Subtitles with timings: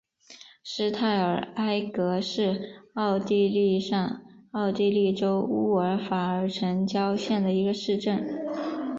[0.63, 8.27] 施泰尔埃格是奥地利上奥地利州乌尔法尔城郊县的一个市镇。